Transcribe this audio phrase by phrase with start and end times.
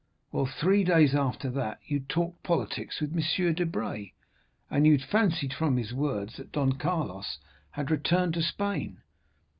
[0.31, 3.53] Well, three days after that you talked politics with M.
[3.53, 4.13] Debray,
[4.67, 7.37] and you fancied from his words that Don Carlos
[7.73, 9.03] had returned to Spain.